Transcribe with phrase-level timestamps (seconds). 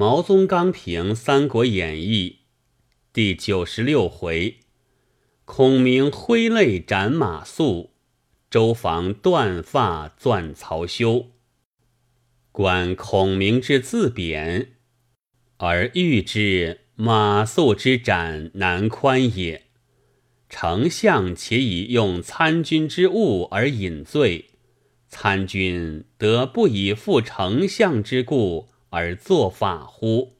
[0.00, 2.38] 毛宗刚评《三国演义》
[3.12, 4.60] 第九十六回：
[5.44, 7.90] 孔明挥泪斩马谡，
[8.48, 11.26] 周防断发钻曹休。
[12.50, 14.76] 观孔明之自贬，
[15.58, 19.66] 而欲之马谡之斩难宽也。
[20.48, 24.46] 丞相且以用参军之物而引罪，
[25.08, 28.70] 参军得不以负丞相之故？
[28.90, 30.36] 而作法乎？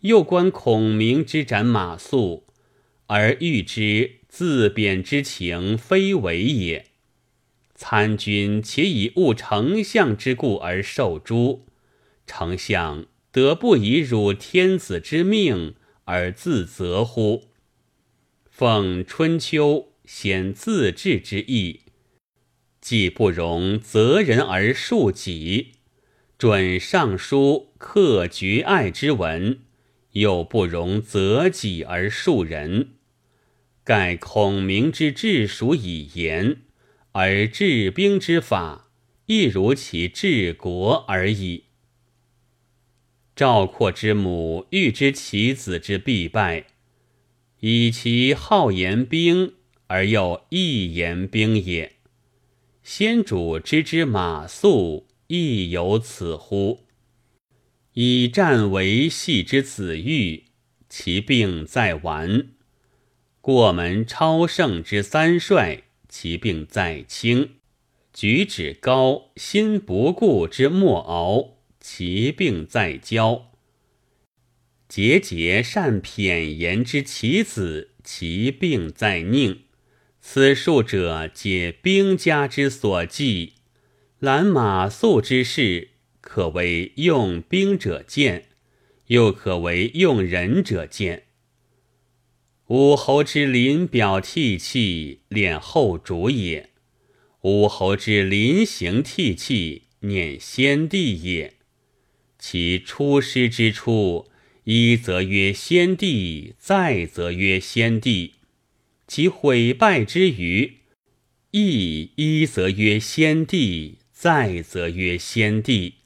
[0.00, 2.42] 又观孔明之斩马谡，
[3.06, 6.86] 而欲之自贬之情非为也。
[7.74, 11.66] 参军且以误丞相之故而受诛，
[12.26, 17.48] 丞相得不以辱天子之命而自责乎？
[18.50, 21.80] 奉春秋显自治之意，
[22.80, 25.73] 既不容责人而恕己。
[26.44, 29.60] 准尚书克绝爱之文，
[30.12, 32.90] 又不容择己而恕人。
[33.82, 36.58] 盖孔明之治蜀以言，
[37.12, 38.90] 而治兵之法，
[39.24, 41.64] 亦如其治国而已。
[43.34, 46.66] 赵括之母欲知其子之必败，
[47.60, 49.54] 以其好言兵
[49.86, 51.92] 而又易言兵也。
[52.82, 55.04] 先主知之马谡。
[55.34, 56.84] 亦有此乎？
[57.94, 60.44] 以战为系之子玉，
[60.88, 62.50] 其病在顽；
[63.40, 67.48] 过门超胜之三帅，其病在轻；
[68.12, 73.46] 举止高心不顾之莫敖，其病在骄；
[74.88, 79.58] 节节善谝言之其子，其病在佞。
[80.20, 83.54] 此数者，皆兵家之所忌。
[84.20, 88.46] 兰马谡之事，可为用兵者见，
[89.08, 91.24] 又可为用人者见。
[92.68, 96.70] 武侯之临表涕泣，恋后主也；
[97.42, 101.54] 武侯之临行涕泣，念先帝也。
[102.38, 104.30] 其出师之处，
[104.64, 108.32] 一则曰先帝，再则曰先帝；
[109.06, 110.78] 其毁败之余，
[111.50, 113.98] 亦一则曰先帝。
[114.24, 115.96] 再则曰先帝，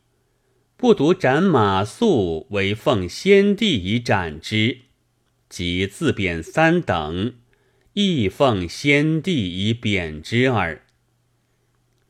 [0.76, 4.78] 不独斩马谡为奉先帝以斩之，
[5.48, 7.34] 即自贬三等，
[7.92, 10.84] 亦奉先帝以贬之耳。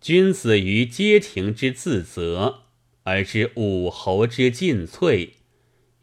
[0.00, 2.62] 君子于街亭之自责，
[3.02, 5.32] 而知武侯之进退；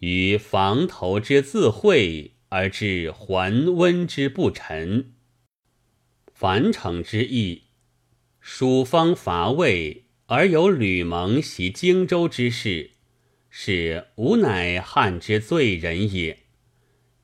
[0.01, 5.13] 于房头之自讳，而知桓温之不臣。
[6.31, 7.64] 樊城之役。
[8.47, 12.91] 蜀方伐魏，而有吕蒙袭荆州之事，
[13.49, 16.43] 是吾乃汉之罪人也。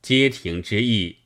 [0.01, 1.17] 街亭之役，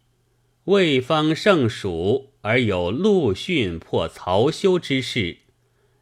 [0.65, 5.37] 魏方胜蜀，而有陆逊破曹休之事，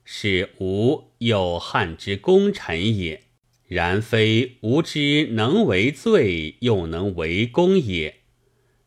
[0.03, 3.21] 是吾有汉之功臣也。
[3.67, 8.21] 然非吾之能为罪，又能为功也，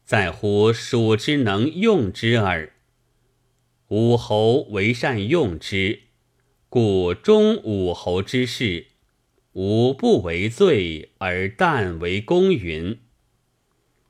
[0.05, 2.73] 在乎蜀之能用之耳。
[3.89, 6.01] 武侯为善用之，
[6.69, 8.89] 故忠武侯之事，
[9.53, 12.99] 吾不为罪而但为公允。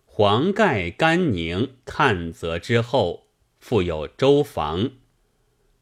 [0.06, 3.26] 黄盖、甘宁看则之后，
[3.58, 4.92] 复有周防，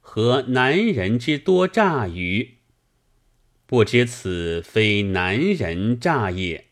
[0.00, 2.54] 何男人之多诈于？
[3.64, 6.66] 不知此非男人诈也，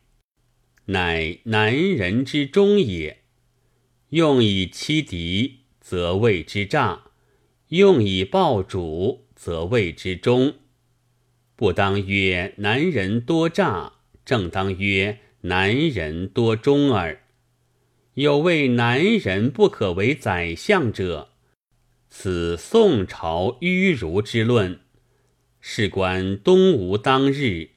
[0.87, 3.22] 乃男人之忠也。
[4.09, 7.11] 用以欺敌，则谓之诈。
[7.72, 10.56] 用以报主，则谓之忠。
[11.56, 13.94] 不当曰男人多诈，
[14.27, 17.22] 正当曰男人多忠耳。
[18.12, 21.31] 有谓男人不可为宰相者，
[22.10, 24.81] 此宋朝迂儒之论。
[25.59, 27.71] 事关东吴当日，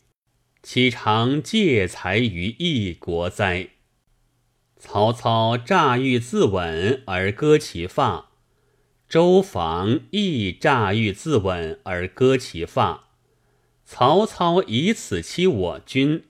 [0.62, 3.70] 岂常借财于一国哉？
[4.78, 8.35] 曹操诈欲自刎而割其发。
[9.16, 13.08] 周防亦诈欲自刎而割其发，
[13.86, 16.26] 曹操以此欺我军，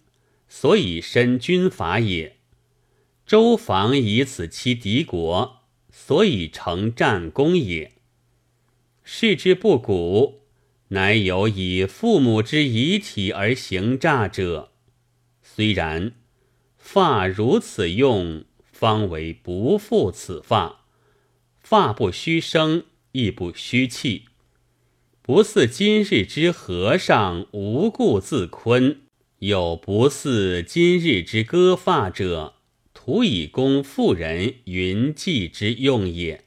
[0.48, 2.34] 所以申军法也；
[3.26, 7.94] 周防以此欺敌国，所以成战功也。
[9.04, 10.42] 视之不古，
[10.90, 14.72] 乃有以父母之遗体而行诈者。
[15.42, 16.12] 虽然，
[16.78, 20.85] 发如此用，方为不负此发。
[21.66, 24.26] 发不虚生，亦不虚气，
[25.24, 29.02] 不似今日之和尚无故自昆，
[29.40, 32.54] 有不似今日之割发者，
[32.94, 36.45] 徒以供妇人云髻之用也。